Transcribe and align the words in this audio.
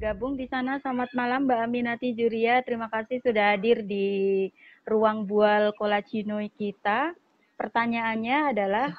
bergabung 0.00 0.32
di 0.32 0.48
sana. 0.48 0.80
Selamat 0.80 1.12
malam 1.12 1.44
Mbak 1.44 1.60
Aminati 1.60 2.16
Juria. 2.16 2.64
Terima 2.64 2.88
kasih 2.88 3.20
sudah 3.20 3.52
hadir 3.52 3.84
di 3.84 4.48
ruang 4.88 5.28
bual 5.28 5.76
Kolacino 5.76 6.40
kita. 6.56 7.12
Pertanyaannya 7.60 8.48
adalah, 8.48 8.96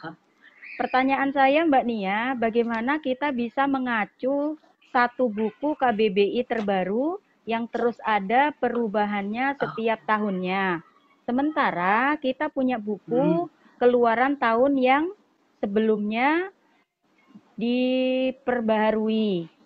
pertanyaan 0.77 1.33
saya 1.33 1.65
Mbak 1.65 1.85
Nia, 1.89 2.37
bagaimana 2.37 3.01
kita 3.01 3.33
bisa 3.33 3.65
mengacu 3.65 4.61
satu 4.93 5.25
buku 5.25 5.73
KBBI 5.73 6.45
terbaru 6.45 7.17
yang 7.49 7.65
terus 7.65 7.97
ada 8.05 8.53
perubahannya 8.61 9.57
setiap 9.57 10.05
tahunnya. 10.05 10.85
Sementara 11.25 12.13
kita 12.21 12.53
punya 12.53 12.77
buku 12.77 13.49
hmm. 13.49 13.81
keluaran 13.81 14.37
tahun 14.37 14.77
yang 14.77 15.09
sebelumnya 15.65 16.53
diperbaharui. 17.57 19.60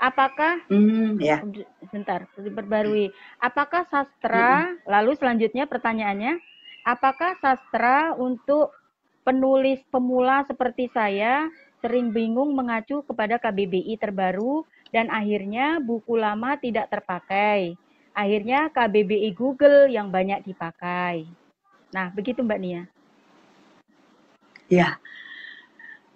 Apakah 0.00 0.64
mm, 0.72 1.20
ya. 1.20 1.44
sebentar 1.84 2.24
diperbarui? 2.40 3.12
Apakah 3.36 3.84
sastra? 3.92 4.72
Mm. 4.72 4.88
Lalu 4.88 5.12
selanjutnya 5.20 5.68
pertanyaannya, 5.68 6.40
apakah 6.88 7.36
sastra 7.44 8.16
untuk 8.16 8.72
penulis 9.28 9.84
pemula 9.92 10.48
seperti 10.48 10.88
saya 10.96 11.52
sering 11.84 12.16
bingung 12.16 12.56
mengacu 12.56 13.04
kepada 13.04 13.36
KBBI 13.36 14.00
terbaru 14.00 14.64
dan 14.88 15.12
akhirnya 15.12 15.84
buku 15.84 16.16
lama 16.16 16.56
tidak 16.56 16.88
terpakai. 16.88 17.76
Akhirnya 18.16 18.72
KBBI 18.72 19.36
Google 19.36 19.92
yang 19.92 20.08
banyak 20.08 20.48
dipakai. 20.48 21.28
Nah, 21.92 22.08
begitu 22.08 22.40
Mbak 22.40 22.60
Nia. 22.60 22.82
Ya, 24.70 24.96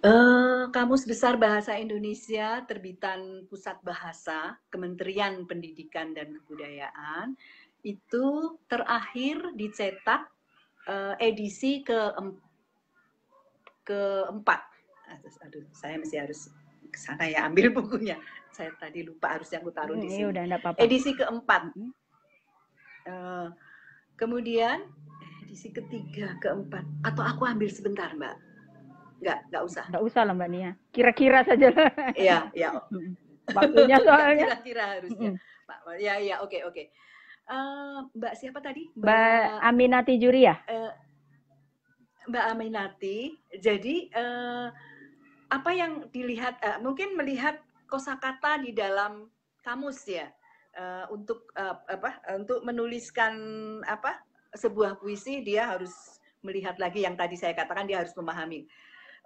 Uh, 0.05 0.69
Kamus 0.69 1.01
Besar 1.09 1.33
Bahasa 1.33 1.73
Indonesia 1.81 2.61
terbitan 2.69 3.41
Pusat 3.49 3.81
Bahasa 3.81 4.53
Kementerian 4.69 5.49
Pendidikan 5.49 6.13
dan 6.13 6.29
Kebudayaan 6.45 7.33
itu 7.81 8.53
terakhir 8.69 9.57
dicetak 9.57 10.29
uh, 10.85 11.17
edisi 11.17 11.81
ke 11.81 12.13
keempat. 13.81 14.61
Aduh, 15.41 15.65
saya 15.73 15.97
masih 15.97 16.21
harus 16.21 16.53
ke 16.93 16.97
sana 17.01 17.25
ya 17.25 17.49
ambil 17.49 17.73
bukunya. 17.81 18.21
Saya 18.53 18.77
tadi 18.77 19.01
lupa 19.01 19.41
harus 19.41 19.49
yang 19.49 19.65
taruh 19.73 19.97
di 19.97 20.05
sini. 20.05 20.29
Udah, 20.29 20.45
apa 20.53 20.77
-apa. 20.77 20.85
Edisi 20.85 21.17
keempat. 21.17 21.73
Uh, 23.09 23.49
kemudian 24.21 24.85
edisi 25.49 25.73
ketiga, 25.73 26.37
keempat. 26.37 26.85
Atau 27.01 27.25
aku 27.25 27.49
ambil 27.49 27.73
sebentar, 27.73 28.13
Mbak 28.13 28.44
nggak 29.25 29.39
nggak 29.49 29.63
usah. 29.65 29.85
Nggak 29.89 30.03
usah 30.05 30.21
lah 30.21 30.33
mbak 30.37 30.49
Nia. 30.53 30.71
Kira-kira 30.93 31.41
saja. 31.41 31.73
Iya 32.13 32.37
iya. 32.53 32.69
Waktunya 33.57 33.97
soalnya. 34.05 34.45
Kira-kira 34.53 34.83
harusnya. 34.97 35.31
Pak 35.65 35.79
ya 35.97 36.21
ya 36.21 36.45
oke 36.45 36.61
oke. 36.69 36.93
Uh, 37.49 38.05
mbak 38.13 38.37
siapa 38.37 38.61
tadi? 38.61 38.85
Mbak, 38.93 39.01
mbak 39.01 39.65
Aminati 39.65 40.13
Juri 40.21 40.45
ya? 40.45 40.55
Uh, 40.69 40.93
mbak 42.29 42.45
Aminati. 42.53 43.33
Jadi 43.57 44.13
uh, 44.13 44.69
apa 45.49 45.71
yang 45.73 46.05
dilihat 46.13 46.61
uh, 46.61 46.77
mungkin 46.81 47.17
melihat 47.17 47.57
kosakata 47.89 48.61
di 48.61 48.77
dalam 48.77 49.29
kamus 49.65 50.05
ya 50.05 50.29
uh, 50.77 51.09
untuk 51.09 51.49
uh, 51.57 51.81
apa 51.89 52.21
untuk 52.37 52.61
menuliskan 52.61 53.33
apa 53.85 54.21
sebuah 54.53 54.97
puisi 55.01 55.41
dia 55.41 55.69
harus 55.69 55.93
melihat 56.45 56.77
lagi 56.77 57.01
yang 57.05 57.17
tadi 57.17 57.33
saya 57.33 57.57
katakan 57.57 57.89
dia 57.89 58.01
harus 58.01 58.13
memahami 58.13 58.69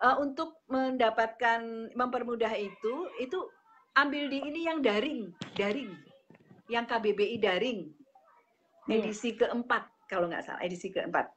uh, 0.04 0.18
untuk 0.20 0.60
mendapatkan 0.72 1.92
mempermudah 1.94 2.54
itu 2.56 3.08
itu 3.20 3.40
ambil 3.98 4.32
di 4.32 4.40
ini 4.44 4.68
yang 4.68 4.80
daring 4.80 5.32
daring. 5.56 5.94
Yang 6.70 6.86
KBBI 6.94 7.38
daring. 7.42 7.82
Iya. 8.90 9.06
edisi 9.06 9.38
keempat 9.38 9.86
kalau 10.10 10.26
nggak 10.26 10.42
salah 10.42 10.62
edisi 10.66 10.90
keempat. 10.90 11.30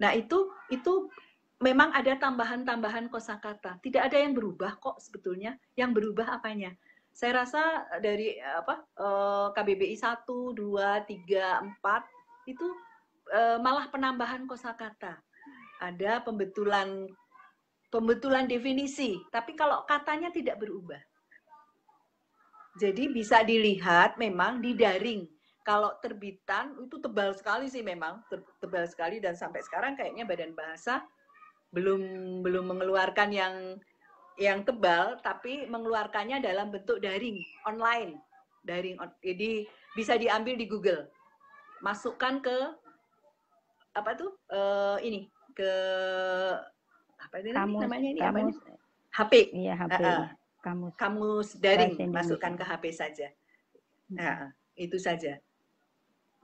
Nah 0.00 0.16
itu 0.16 0.48
itu 0.72 1.12
memang 1.60 1.92
ada 1.92 2.16
tambahan-tambahan 2.16 3.12
kosakata. 3.12 3.76
Tidak 3.84 4.00
ada 4.00 4.16
yang 4.16 4.32
berubah 4.32 4.80
kok 4.80 4.96
sebetulnya. 4.96 5.60
Yang 5.76 6.00
berubah 6.00 6.40
apanya? 6.40 6.72
Saya 7.12 7.44
rasa 7.44 7.84
dari 8.00 8.40
apa 8.40 8.84
uh, 8.96 9.48
KBBI 9.52 9.96
1, 9.96 10.24
2, 10.24 10.56
3, 10.56 11.76
4 11.84 12.48
itu 12.48 12.66
uh, 13.32 13.60
malah 13.60 13.88
penambahan 13.92 14.44
kosakata. 14.48 15.20
Ada 15.80 16.24
pembetulan 16.24 17.08
pembetulan 17.96 18.44
definisi, 18.44 19.16
tapi 19.32 19.56
kalau 19.56 19.80
katanya 19.88 20.28
tidak 20.28 20.60
berubah. 20.60 21.00
Jadi 22.76 23.08
bisa 23.08 23.40
dilihat 23.40 24.20
memang 24.20 24.60
di 24.60 24.76
daring. 24.76 25.24
Kalau 25.64 25.96
terbitan 26.04 26.76
itu 26.76 27.00
tebal 27.00 27.32
sekali 27.32 27.72
sih 27.72 27.80
memang, 27.80 28.20
tebal 28.60 28.84
sekali 28.84 29.16
dan 29.16 29.32
sampai 29.32 29.64
sekarang 29.64 29.96
kayaknya 29.96 30.28
Badan 30.28 30.52
Bahasa 30.52 31.00
belum 31.72 32.00
belum 32.44 32.76
mengeluarkan 32.76 33.32
yang 33.32 33.54
yang 34.36 34.60
tebal, 34.68 35.16
tapi 35.24 35.64
mengeluarkannya 35.64 36.44
dalam 36.44 36.68
bentuk 36.68 37.00
daring, 37.00 37.40
online, 37.64 38.20
daring. 38.60 39.00
Jadi 39.24 39.64
bisa 39.96 40.20
diambil 40.20 40.60
di 40.60 40.68
Google, 40.68 41.08
masukkan 41.80 42.44
ke 42.44 42.56
apa 43.96 44.12
tuh 44.12 44.36
uh, 44.52 45.00
ini 45.00 45.32
ke 45.56 45.72
apa 47.26 47.42
ini 47.42 47.50
kamus, 47.50 47.82
namanya 47.82 48.08
ini 48.08 48.20
kamus, 48.22 48.54
apa 48.54 48.70
ini? 48.70 48.74
HP. 49.10 49.32
Iya, 49.50 49.74
HP. 49.74 49.98
Uh, 49.98 50.06
uh, 50.06 50.26
kamus. 50.62 50.92
Kamus 50.94 51.48
daring 51.58 51.94
masukkan 52.14 52.52
ke 52.54 52.64
HP 52.64 52.84
saja. 52.94 53.28
Nah, 54.14 54.54
itu 54.78 54.96
saja. 55.02 55.42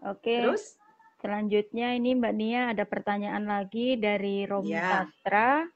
Oke. 0.03 0.43
Terus 0.43 0.75
selanjutnya 1.23 1.95
ini 1.95 2.19
Mbak 2.19 2.35
Nia 2.35 2.63
ada 2.75 2.83
pertanyaan 2.83 3.47
lagi 3.47 3.95
dari 3.95 4.43
Romi 4.43 4.75
ya. 4.75 5.07
Sastra. 5.07 5.71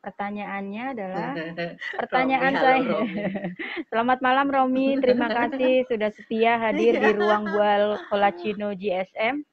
Pertanyaannya 0.00 0.84
adalah 0.96 1.32
pertanyaan 2.00 2.52
Romi, 2.56 2.64
saya. 2.64 2.80
Romi. 2.88 3.16
Selamat 3.92 4.18
malam 4.24 4.48
Romi, 4.48 4.88
terima 4.96 5.28
kasih 5.28 5.84
sudah 5.88 6.10
setia 6.12 6.56
hadir 6.56 6.96
di 6.96 7.10
ruang 7.20 7.48
bual 7.48 8.00
Kolacino 8.08 8.72
GSM. 8.76 9.44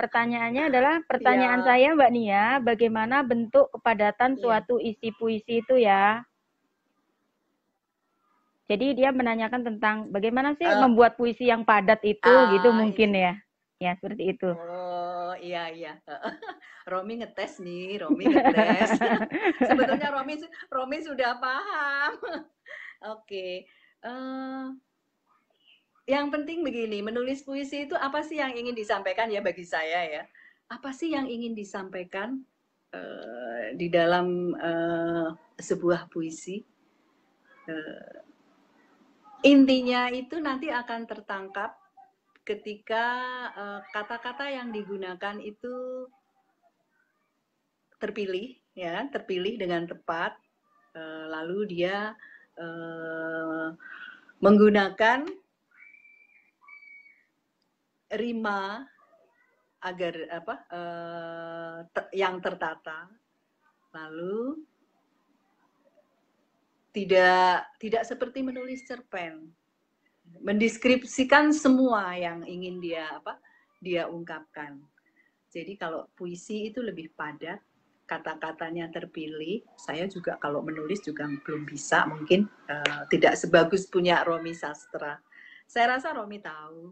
Pertanyaannya 0.00 0.72
adalah 0.72 0.94
pertanyaan 1.04 1.60
ya. 1.60 1.66
saya 1.68 1.88
Mbak 1.92 2.10
Nia, 2.16 2.44
bagaimana 2.64 3.20
bentuk 3.20 3.68
kepadatan 3.76 4.32
ya. 4.32 4.40
suatu 4.40 4.80
isi 4.80 5.12
puisi 5.12 5.60
itu 5.60 5.76
ya? 5.76 6.24
Jadi 8.64 8.96
dia 8.96 9.12
menanyakan 9.12 9.60
tentang 9.60 10.08
bagaimana 10.08 10.56
sih 10.56 10.64
uh, 10.64 10.80
membuat 10.88 11.20
puisi 11.20 11.52
yang 11.52 11.68
padat 11.68 12.00
itu 12.00 12.32
uh, 12.32 12.48
gitu 12.56 12.72
mungkin 12.72 13.12
ya. 13.12 13.36
Ya, 13.76 13.92
seperti 14.00 14.36
itu. 14.36 14.48
Oh, 14.56 15.36
iya 15.36 15.68
iya. 15.68 15.92
Romi 16.90 17.20
ngetes 17.20 17.60
nih, 17.60 18.00
Romi 18.00 18.24
ngetes. 18.24 18.96
Sebetulnya 19.68 20.08
Romi 20.16 20.40
Romi 20.72 20.98
sudah 21.04 21.36
paham. 21.36 22.12
Oke. 22.24 22.40
Okay. 23.28 23.52
Uh, 24.00 24.08
eh, 24.08 24.64
yang 26.10 26.34
penting 26.34 26.66
begini, 26.66 26.98
menulis 27.06 27.46
puisi 27.46 27.86
itu 27.86 27.94
apa 27.94 28.26
sih 28.26 28.42
yang 28.42 28.50
ingin 28.50 28.74
disampaikan 28.74 29.30
ya 29.30 29.38
bagi 29.38 29.62
saya 29.62 30.02
ya? 30.10 30.22
Apa 30.66 30.90
sih 30.90 31.14
yang 31.14 31.30
ingin 31.30 31.54
disampaikan 31.54 32.42
uh, 32.90 33.70
di 33.78 33.86
dalam 33.86 34.50
uh, 34.58 35.30
sebuah 35.62 36.10
puisi? 36.10 36.66
Uh, 37.70 38.18
intinya 39.46 40.10
itu 40.10 40.42
nanti 40.42 40.74
akan 40.74 41.06
tertangkap 41.06 41.78
ketika 42.42 43.06
kata-kata 43.94 44.50
uh, 44.50 44.54
yang 44.58 44.74
digunakan 44.74 45.38
itu 45.38 46.06
terpilih, 48.02 48.58
ya, 48.74 49.06
terpilih 49.12 49.60
dengan 49.60 49.86
tepat, 49.86 50.34
uh, 50.98 51.24
lalu 51.30 51.78
dia 51.78 52.16
uh, 52.58 53.70
menggunakan 54.40 55.28
rima 58.10 58.84
agar 59.80 60.14
apa 60.28 60.54
uh, 60.70 61.78
te, 61.88 62.02
yang 62.16 62.38
tertata. 62.42 63.08
Lalu 63.90 64.60
tidak 66.90 67.66
tidak 67.78 68.02
seperti 68.06 68.42
menulis 68.44 68.84
cerpen. 68.86 69.50
Mendeskripsikan 70.42 71.50
semua 71.50 72.14
yang 72.14 72.46
ingin 72.46 72.78
dia 72.78 73.10
apa 73.10 73.38
dia 73.82 74.06
ungkapkan. 74.06 74.78
Jadi 75.50 75.74
kalau 75.74 76.06
puisi 76.14 76.70
itu 76.70 76.78
lebih 76.78 77.10
padat 77.18 77.58
kata-katanya 78.06 78.90
terpilih 78.90 79.62
saya 79.78 80.10
juga 80.10 80.34
kalau 80.42 80.66
menulis 80.66 80.98
juga 80.98 81.30
belum 81.46 81.62
bisa 81.62 82.10
mungkin 82.10 82.50
uh, 82.66 83.06
tidak 83.06 83.38
sebagus 83.38 83.86
punya 83.86 84.22
Romi 84.26 84.50
Sastra. 84.50 85.18
Saya 85.70 85.98
rasa 85.98 86.10
Romi 86.10 86.42
tahu 86.42 86.90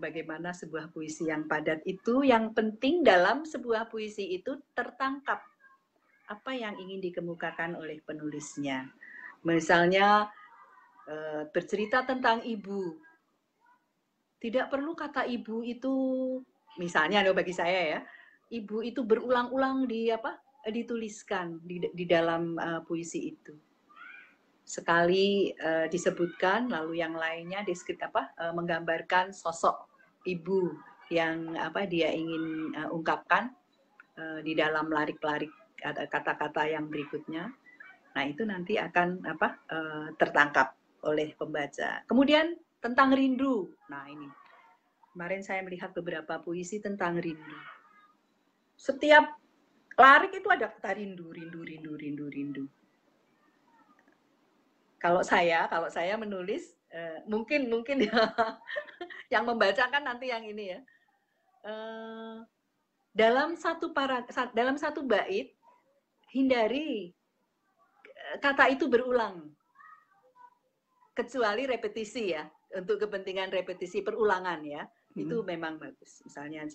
bagaimana 0.00 0.56
sebuah 0.56 0.88
puisi 0.94 1.28
yang 1.28 1.44
padat 1.44 1.84
itu 1.84 2.24
yang 2.24 2.56
penting 2.56 3.04
dalam 3.04 3.44
sebuah 3.44 3.92
puisi 3.92 4.38
itu 4.38 4.56
tertangkap 4.72 5.44
apa 6.28 6.52
yang 6.52 6.76
ingin 6.76 7.00
dikemukakan 7.00 7.76
oleh 7.76 8.00
penulisnya. 8.04 8.88
Misalnya 9.44 10.28
uh, 11.08 11.42
bercerita 11.48 12.04
tentang 12.04 12.44
ibu. 12.44 12.96
Tidak 14.38 14.70
perlu 14.70 14.94
kata 14.94 15.26
ibu 15.26 15.66
itu, 15.66 15.94
misalnya 16.78 17.26
loh 17.26 17.34
bagi 17.34 17.50
saya 17.50 17.98
ya, 17.98 18.00
ibu 18.54 18.86
itu 18.86 19.02
berulang-ulang 19.02 19.90
di 19.90 20.14
apa 20.14 20.38
dituliskan 20.68 21.58
di, 21.64 21.82
di 21.90 22.04
dalam 22.06 22.54
uh, 22.54 22.80
puisi 22.86 23.34
itu. 23.34 23.67
Sekali 24.68 25.48
uh, 25.56 25.88
disebutkan, 25.88 26.68
lalu 26.68 27.00
yang 27.00 27.16
lainnya 27.16 27.64
deskrip 27.64 28.04
apa 28.04 28.36
uh, 28.36 28.52
menggambarkan 28.52 29.32
sosok 29.32 29.88
ibu 30.28 30.76
yang 31.08 31.56
apa 31.56 31.88
dia 31.88 32.12
ingin 32.12 32.76
uh, 32.76 32.92
ungkapkan 32.92 33.48
uh, 34.20 34.44
di 34.44 34.52
dalam 34.52 34.92
larik-larik 34.92 35.48
kata-kata 35.80 36.68
yang 36.68 36.92
berikutnya. 36.92 37.48
Nah 38.12 38.24
itu 38.28 38.44
nanti 38.44 38.76
akan 38.76 39.24
apa 39.24 39.48
uh, 39.72 40.06
tertangkap 40.20 40.76
oleh 41.08 41.32
pembaca. 41.32 42.04
Kemudian 42.04 42.52
tentang 42.84 43.16
rindu. 43.16 43.72
Nah 43.88 44.04
ini 44.04 44.28
kemarin 45.16 45.40
saya 45.40 45.64
melihat 45.64 45.96
beberapa 45.96 46.44
puisi 46.44 46.76
tentang 46.76 47.16
rindu. 47.16 47.56
Setiap 48.76 49.32
larik 49.96 50.44
itu 50.44 50.48
ada 50.52 50.68
kata 50.68 50.92
rindu, 50.92 51.32
rindu, 51.32 51.64
rindu, 51.64 51.96
rindu, 51.96 52.26
rindu. 52.28 52.64
Kalau 55.08 55.24
saya, 55.24 55.64
kalau 55.72 55.88
saya 55.88 56.20
menulis, 56.20 56.76
uh, 56.92 57.24
mungkin 57.24 57.72
mungkin 57.72 58.04
yang 59.32 59.48
membacakan 59.48 60.04
nanti 60.04 60.28
yang 60.28 60.44
ini 60.44 60.76
ya. 60.76 60.80
Uh, 61.64 62.44
dalam 63.16 63.56
satu 63.56 63.96
para, 63.96 64.28
dalam 64.52 64.76
satu 64.76 65.08
bait 65.08 65.56
hindari 66.36 67.16
eh, 68.04 68.36
kata 68.36 68.68
itu 68.68 68.84
berulang. 68.84 69.48
Kecuali 71.16 71.64
repetisi 71.64 72.36
ya 72.36 72.44
untuk 72.76 73.00
kepentingan 73.08 73.48
repetisi 73.48 74.04
perulangan 74.04 74.60
ya. 74.60 74.84
Hmm. 74.84 75.24
itu 75.24 75.40
memang 75.40 75.80
bagus. 75.80 76.20
Misalnya 76.28 76.68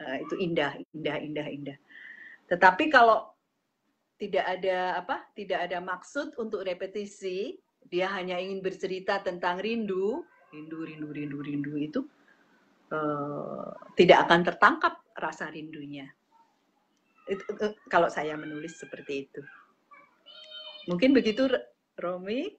uh, 0.00 0.16
itu 0.16 0.32
indah 0.40 0.80
indah 0.96 1.16
indah 1.20 1.44
indah. 1.52 1.78
Tetapi 2.48 2.88
kalau 2.88 3.36
tidak 4.20 4.44
ada 4.44 5.00
apa, 5.00 5.24
tidak 5.32 5.64
ada 5.64 5.80
maksud 5.80 6.36
untuk 6.36 6.60
repetisi, 6.68 7.56
dia 7.88 8.12
hanya 8.12 8.36
ingin 8.36 8.60
bercerita 8.60 9.24
tentang 9.24 9.64
rindu, 9.64 10.20
rindu, 10.52 10.84
rindu, 10.84 11.08
rindu, 11.08 11.38
rindu 11.40 11.72
itu 11.80 12.00
uh, 12.92 13.72
tidak 13.96 14.28
akan 14.28 14.40
tertangkap 14.44 14.94
rasa 15.16 15.48
rindunya. 15.48 16.04
Itu, 17.24 17.48
uh, 17.48 17.72
kalau 17.88 18.12
saya 18.12 18.36
menulis 18.36 18.76
seperti 18.76 19.24
itu. 19.24 19.42
Mungkin 20.84 21.16
begitu, 21.16 21.48
Romi. 21.96 22.52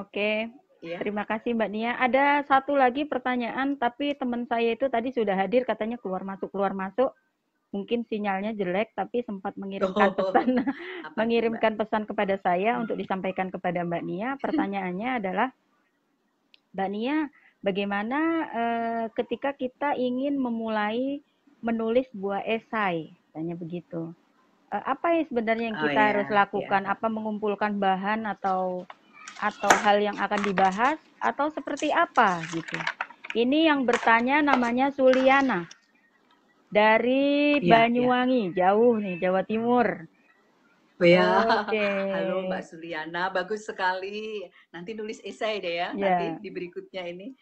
Oke, 0.00 0.48
ya. 0.80 0.96
terima 0.96 1.28
kasih 1.28 1.52
Mbak 1.52 1.70
Nia. 1.70 1.92
Ada 2.00 2.46
satu 2.48 2.72
lagi 2.72 3.04
pertanyaan, 3.04 3.76
tapi 3.76 4.16
teman 4.16 4.48
saya 4.48 4.72
itu 4.72 4.88
tadi 4.88 5.12
sudah 5.12 5.36
hadir, 5.36 5.68
katanya 5.68 6.00
keluar 6.00 6.24
masuk 6.24 6.48
keluar 6.54 6.72
masuk 6.72 7.12
mungkin 7.70 8.02
sinyalnya 8.10 8.52
jelek 8.58 8.94
tapi 8.98 9.22
sempat 9.22 9.54
mengirimkan 9.54 10.10
oh, 10.10 10.14
pesan 10.18 10.66
mengirimkan 11.18 11.78
pesan 11.78 12.02
kepada 12.02 12.34
saya 12.42 12.76
hmm. 12.76 12.80
untuk 12.86 12.96
disampaikan 12.98 13.48
kepada 13.48 13.86
Mbak 13.86 14.02
Nia. 14.02 14.30
Pertanyaannya 14.42 15.10
adalah 15.22 15.48
Mbak 16.74 16.88
Nia, 16.90 17.16
bagaimana 17.62 18.20
eh, 18.50 19.04
ketika 19.14 19.54
kita 19.54 19.94
ingin 19.94 20.38
memulai 20.38 21.22
menulis 21.62 22.06
buah 22.14 22.42
esai, 22.42 23.14
tanya 23.30 23.54
begitu. 23.54 24.10
Eh, 24.74 24.84
apa 24.86 25.14
yang 25.14 25.26
sebenarnya 25.30 25.66
yang 25.70 25.78
oh, 25.78 25.84
kita 25.86 26.00
oh, 26.00 26.08
harus 26.14 26.28
lakukan? 26.30 26.82
Yeah. 26.86 26.94
Apa 26.94 27.06
mengumpulkan 27.06 27.78
bahan 27.78 28.26
atau 28.26 28.86
atau 29.40 29.72
hal 29.86 30.02
yang 30.02 30.18
akan 30.20 30.42
dibahas 30.42 30.98
atau 31.22 31.48
seperti 31.54 31.94
apa 31.94 32.42
gitu? 32.50 32.76
Ini 33.30 33.70
yang 33.70 33.86
bertanya 33.86 34.42
namanya 34.42 34.90
Suliana 34.90 35.70
dari 36.70 37.58
ya, 37.58 37.84
Banyuwangi, 37.84 38.54
ya. 38.54 38.70
jauh 38.72 38.96
nih, 39.02 39.18
Jawa 39.18 39.42
Timur. 39.42 40.06
Oh 41.00 41.06
ya, 41.08 41.66
okay. 41.66 41.82
halo 42.14 42.46
Mbak 42.46 42.62
Suliana, 42.62 43.28
bagus 43.34 43.66
sekali. 43.66 44.46
Nanti 44.70 44.94
nulis 44.94 45.18
esai 45.26 45.58
deh 45.58 45.82
ya, 45.82 45.90
ya. 45.90 45.98
nanti 45.98 46.26
di 46.38 46.50
berikutnya 46.54 47.02
ini. 47.10 47.34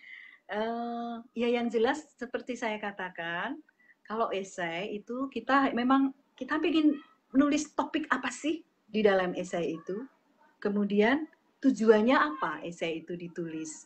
Uh, 0.49 1.21
ya 1.37 1.53
yang 1.53 1.69
jelas 1.69 2.09
seperti 2.17 2.57
saya 2.57 2.81
katakan, 2.81 3.61
kalau 4.09 4.33
esai 4.33 4.97
itu 4.97 5.29
kita 5.29 5.77
memang 5.77 6.17
kita 6.33 6.57
ingin 6.65 6.97
menulis 7.37 7.69
topik 7.77 8.09
apa 8.09 8.33
sih 8.33 8.65
di 8.89 9.05
dalam 9.05 9.37
esai 9.37 9.77
itu. 9.77 10.09
Kemudian 10.57 11.29
tujuannya 11.61 12.17
apa 12.17 12.65
esai 12.65 13.05
itu 13.05 13.13
ditulis. 13.13 13.85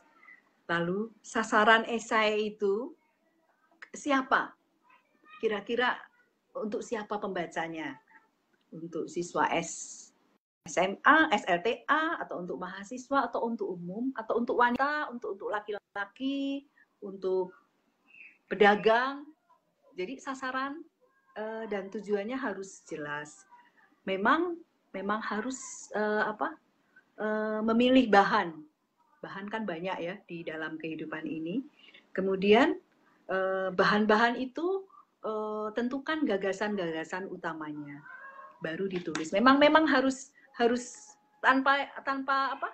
Lalu 0.71 1.11
sasaran 1.19 1.83
esai 1.91 2.55
itu 2.55 2.95
siapa 3.91 4.62
kira-kira 5.43 5.99
untuk 6.55 6.87
siapa 6.87 7.19
pembacanya? 7.19 7.99
Untuk 8.71 9.11
siswa 9.11 9.51
S 9.51 10.03
SMA, 10.63 11.27
SLTA, 11.35 12.23
atau 12.23 12.39
untuk 12.39 12.63
mahasiswa, 12.63 13.27
atau 13.27 13.51
untuk 13.51 13.75
umum, 13.75 14.15
atau 14.15 14.39
untuk 14.39 14.55
wanita, 14.55 15.11
untuk 15.11 15.35
untuk 15.35 15.51
laki-laki, 15.51 16.71
untuk 17.03 17.51
pedagang. 18.47 19.27
Jadi 19.99 20.23
sasaran 20.23 20.79
uh, 21.35 21.67
dan 21.67 21.91
tujuannya 21.91 22.39
harus 22.39 22.87
jelas. 22.87 23.43
Memang 24.07 24.55
memang 24.95 25.19
harus 25.19 25.91
uh, 25.99 26.31
apa? 26.31 26.55
Uh, 27.19 27.61
memilih 27.67 28.07
bahan. 28.07 28.55
Bahan 29.19 29.51
kan 29.51 29.67
banyak 29.67 29.99
ya 29.99 30.15
di 30.31 30.47
dalam 30.47 30.79
kehidupan 30.79 31.27
ini. 31.27 31.63
Kemudian 32.15 32.79
bahan-bahan 33.73 34.37
itu 34.37 34.85
uh, 35.23 35.69
tentukan 35.75 36.23
gagasan-gagasan 36.27 37.27
utamanya 37.31 38.03
baru 38.63 38.87
ditulis. 38.87 39.35
Memang 39.35 39.59
memang 39.59 39.87
harus 39.91 40.31
harus 40.55 41.15
tanpa 41.43 41.91
tanpa 42.07 42.55
apa? 42.55 42.71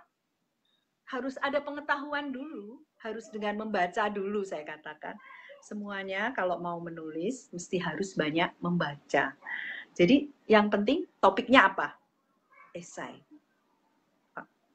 Harus 1.09 1.41
ada 1.41 1.65
pengetahuan 1.65 2.29
dulu, 2.29 2.85
harus 3.01 3.33
dengan 3.33 3.65
membaca 3.65 4.13
dulu 4.13 4.45
saya 4.45 4.65
katakan. 4.69 5.17
Semuanya 5.65 6.31
kalau 6.37 6.61
mau 6.61 6.79
menulis 6.79 7.49
mesti 7.51 7.81
harus 7.81 8.13
banyak 8.15 8.53
membaca. 8.61 9.33
Jadi 9.97 10.31
yang 10.47 10.69
penting 10.71 11.09
topiknya 11.19 11.73
apa? 11.73 11.97
Esai. 12.77 13.28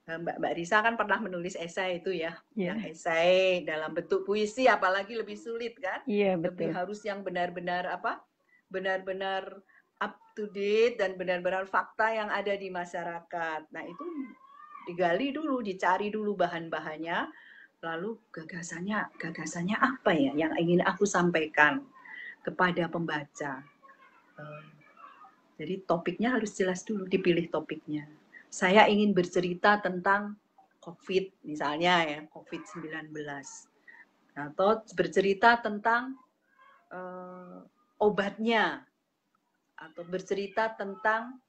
Eh, 0.04 0.20
Mbak 0.20 0.36
Mbak 0.36 0.54
Risa 0.60 0.84
kan 0.84 1.00
pernah 1.00 1.16
menulis 1.24 1.56
esai 1.56 2.04
itu 2.04 2.12
ya, 2.12 2.36
yeah. 2.60 2.76
yang 2.76 2.92
esai 2.92 3.64
dalam 3.64 3.96
bentuk 3.96 4.28
puisi, 4.28 4.68
apalagi 4.68 5.16
lebih 5.16 5.40
sulit 5.40 5.80
kan? 5.80 6.04
Iya 6.04 6.20
yeah, 6.28 6.34
betul. 6.36 6.68
Lebih 6.68 6.70
harus 6.76 7.00
yang 7.08 7.24
benar-benar 7.24 7.88
apa? 7.88 8.20
Benar-benar 8.68 9.64
up 10.04 10.20
to 10.36 10.52
date 10.52 11.00
dan 11.00 11.16
benar-benar 11.16 11.64
fakta 11.72 12.12
yang 12.12 12.28
ada 12.28 12.52
di 12.52 12.68
masyarakat. 12.68 13.72
Nah 13.72 13.84
itu 13.88 14.04
digali 14.92 15.32
dulu, 15.32 15.64
dicari 15.64 16.12
dulu 16.12 16.36
bahan-bahannya, 16.36 17.32
lalu 17.80 18.20
gagasannya, 18.28 19.08
gagasannya 19.16 19.80
apa 19.80 20.12
ya 20.12 20.36
yang 20.36 20.52
ingin 20.60 20.84
aku 20.84 21.08
sampaikan 21.08 21.80
kepada 22.44 22.92
pembaca. 22.92 23.64
Eh, 24.36 24.64
jadi 25.64 25.80
topiknya 25.88 26.36
harus 26.36 26.52
jelas 26.60 26.84
dulu, 26.84 27.08
dipilih 27.08 27.48
topiknya 27.48 28.04
saya 28.54 28.86
ingin 28.86 29.18
bercerita 29.18 29.82
tentang 29.82 30.38
COVID 30.78 31.42
misalnya 31.42 32.06
ya, 32.06 32.20
COVID-19. 32.30 33.10
Atau 34.38 34.86
bercerita 34.94 35.58
tentang 35.58 36.14
uh, 36.94 37.66
obatnya 37.98 38.86
atau 39.74 40.06
bercerita 40.06 40.70
tentang 40.78 41.42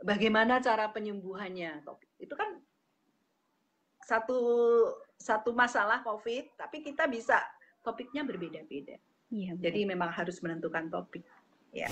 bagaimana 0.00 0.64
cara 0.64 0.88
penyembuhannya. 0.88 1.84
Itu 2.16 2.40
kan 2.40 2.56
satu 4.00 4.40
satu 5.20 5.52
masalah 5.52 6.00
COVID, 6.08 6.56
tapi 6.56 6.80
kita 6.80 7.04
bisa 7.04 7.36
topiknya 7.84 8.24
berbeda-beda. 8.24 8.96
Iya, 9.28 9.60
Jadi 9.60 9.84
memang 9.84 10.08
harus 10.08 10.40
menentukan 10.40 10.88
topik. 10.88 11.24
Ya. 11.72 11.88